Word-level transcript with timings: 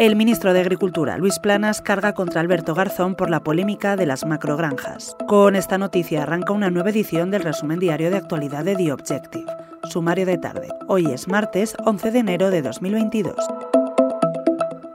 El 0.00 0.16
ministro 0.16 0.54
de 0.54 0.60
Agricultura, 0.60 1.18
Luis 1.18 1.38
Planas, 1.38 1.82
carga 1.82 2.14
contra 2.14 2.40
Alberto 2.40 2.74
Garzón 2.74 3.14
por 3.14 3.28
la 3.28 3.40
polémica 3.40 3.96
de 3.96 4.06
las 4.06 4.24
macrogranjas. 4.24 5.14
Con 5.28 5.56
esta 5.56 5.76
noticia 5.76 6.22
arranca 6.22 6.54
una 6.54 6.70
nueva 6.70 6.88
edición 6.88 7.30
del 7.30 7.42
resumen 7.42 7.78
diario 7.78 8.10
de 8.10 8.16
actualidad 8.16 8.64
de 8.64 8.76
The 8.76 8.94
Objective. 8.94 9.44
Sumario 9.90 10.24
de 10.24 10.38
tarde. 10.38 10.68
Hoy 10.88 11.04
es 11.12 11.28
martes 11.28 11.76
11 11.84 12.12
de 12.12 12.18
enero 12.18 12.50
de 12.50 12.62
2022. 12.62 13.36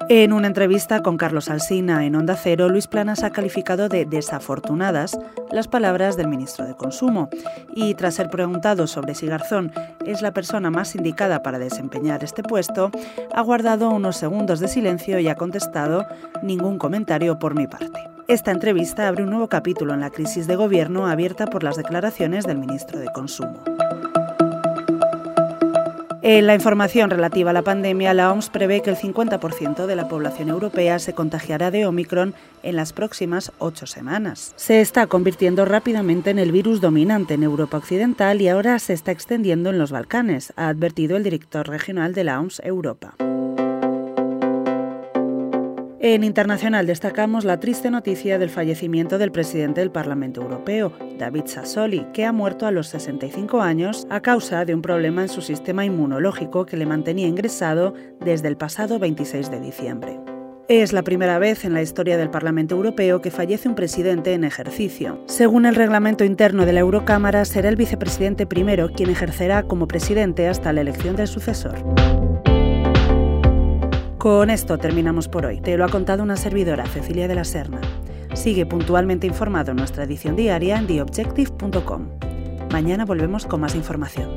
En 0.07 0.33
una 0.33 0.45
entrevista 0.45 1.01
con 1.01 1.17
Carlos 1.17 1.49
Alsina 1.49 2.05
en 2.05 2.15
Onda 2.15 2.35
Cero, 2.35 2.69
Luis 2.69 2.85
Planas 2.85 3.23
ha 3.23 3.31
calificado 3.31 3.89
de 3.89 4.05
desafortunadas 4.05 5.17
las 5.51 5.67
palabras 5.67 6.15
del 6.15 6.27
ministro 6.27 6.63
de 6.63 6.75
Consumo 6.75 7.27
y 7.73 7.95
tras 7.95 8.13
ser 8.13 8.29
preguntado 8.29 8.86
sobre 8.86 9.15
si 9.15 9.25
Garzón 9.25 9.71
es 10.05 10.21
la 10.21 10.31
persona 10.31 10.69
más 10.69 10.95
indicada 10.95 11.41
para 11.41 11.57
desempeñar 11.57 12.23
este 12.23 12.43
puesto, 12.43 12.91
ha 13.33 13.41
guardado 13.41 13.89
unos 13.89 14.18
segundos 14.18 14.59
de 14.59 14.68
silencio 14.68 15.18
y 15.19 15.27
ha 15.27 15.36
contestado 15.36 16.05
ningún 16.43 16.77
comentario 16.77 17.39
por 17.39 17.55
mi 17.55 17.65
parte. 17.65 17.99
Esta 18.27 18.51
entrevista 18.51 19.07
abre 19.07 19.24
un 19.24 19.32
nuevo 19.32 19.49
capítulo 19.49 19.96
en 19.96 20.01
la 20.01 20.11
crisis 20.11 20.46
de 20.46 20.55
gobierno 20.55 21.07
abierta 21.07 21.47
por 21.47 21.63
las 21.63 21.77
declaraciones 21.77 22.46
del 22.46 22.60
ministro 22.60 22.99
de 22.99 23.07
Consumo. 23.07 23.63
En 26.28 26.47
la 26.47 26.56
información 26.56 27.11
relativa 27.11 27.52
a 27.52 27.54
la 27.54 27.61
pandemia, 27.61 28.15
la 28.15 28.32
OMS 28.32 28.50
prevé 28.50 28.82
que 28.82 28.89
el 28.89 28.96
50% 28.96 29.86
de 29.86 29.96
la 29.96 30.07
población 30.07 30.50
europea 30.50 30.97
se 30.97 31.14
contagiará 31.14 31.70
de 31.70 31.86
Omicron 31.86 32.33
en 32.64 32.75
las 32.75 32.94
próximas 32.94 33.52
ocho 33.59 33.86
semanas. 33.86 34.52
Se 34.56 34.81
está 34.81 35.06
convirtiendo 35.06 35.66
rápidamente 35.66 36.31
en 36.31 36.39
el 36.39 36.52
virus 36.52 36.81
dominante 36.81 37.36
en 37.36 37.44
Europa 37.44 37.78
Occidental 37.78 38.42
y 38.42 38.47
ahora 38.47 38.80
se 38.80 38.94
está 38.94 39.11
extendiendo 39.11 39.69
en 39.69 39.78
los 39.78 39.92
Balcanes, 39.92 40.52
ha 40.56 40.67
advertido 40.67 41.16
el 41.16 41.23
director 41.23 41.67
regional 41.67 42.16
de 42.16 42.23
la 42.23 42.39
OMS 42.39 42.59
Europa. 42.66 43.14
En 46.08 46.23
internacional 46.23 46.86
destacamos 46.86 47.45
la 47.45 47.59
triste 47.59 47.89
noticia 47.89 48.38
del 48.38 48.52
fallecimiento 48.52 49.17
del 49.17 49.31
presidente 49.31 49.81
del 49.81 49.89
Parlamento 49.89 50.39
Europeo, 50.39 50.93
David 51.17 51.45
Sassoli, 51.47 52.05
que 52.13 52.25
ha 52.25 52.31
muerto 52.31 52.67
a 52.67 52.71
los 52.71 52.89
65 52.89 53.59
años 53.59 54.05
a 54.11 54.21
causa 54.21 54.65
de 54.65 54.75
un 54.75 54.83
problema 54.83 55.23
en 55.23 55.30
su 55.30 55.41
sistema 55.41 55.83
inmunológico 55.83 56.67
que 56.67 56.77
le 56.77 56.85
mantenía 56.85 57.25
ingresado 57.25 57.95
desde 58.23 58.49
el 58.49 58.55
pasado 58.55 58.99
26 58.99 59.49
de 59.49 59.59
diciembre. 59.59 60.19
Es 60.69 60.93
la 60.93 61.02
primera 61.02 61.39
vez 61.39 61.65
en 61.65 61.73
la 61.73 61.81
historia 61.81 62.17
del 62.17 62.30
Parlamento 62.30 62.75
Europeo 62.75 63.19
que 63.19 63.31
fallece 63.31 63.67
un 63.67 63.73
presidente 63.73 64.33
en 64.33 64.43
ejercicio. 64.43 65.23
Según 65.25 65.65
el 65.65 65.73
reglamento 65.73 66.23
interno 66.23 66.67
de 66.67 66.73
la 66.73 66.81
Eurocámara, 66.81 67.45
será 67.45 67.67
el 67.67 67.77
vicepresidente 67.77 68.45
primero 68.45 68.91
quien 68.91 69.09
ejercerá 69.09 69.63
como 69.63 69.87
presidente 69.87 70.47
hasta 70.47 70.71
la 70.71 70.81
elección 70.81 71.15
del 71.15 71.27
sucesor. 71.27 71.83
Con 74.25 74.49
esto 74.49 74.79
terminamos 74.79 75.27
por 75.27 75.45
hoy. 75.45 75.61
Te 75.61 75.77
lo 75.77 75.85
ha 75.85 75.87
contado 75.87 76.23
una 76.23 76.35
servidora, 76.35 76.87
Cecilia 76.87 77.27
de 77.27 77.35
la 77.35 77.43
Serna. 77.43 77.79
Sigue 78.33 78.65
puntualmente 78.65 79.27
informado 79.27 79.69
en 79.69 79.77
nuestra 79.77 80.03
edición 80.03 80.35
diaria 80.35 80.79
en 80.79 80.87
theobjective.com. 80.87 82.07
Mañana 82.71 83.05
volvemos 83.05 83.45
con 83.45 83.61
más 83.61 83.75
información. 83.75 84.27